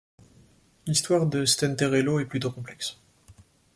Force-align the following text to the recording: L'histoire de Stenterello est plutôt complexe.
L'histoire 0.87 1.27
de 1.27 1.45
Stenterello 1.45 2.19
est 2.19 2.25
plutôt 2.25 2.49
complexe. 2.49 2.97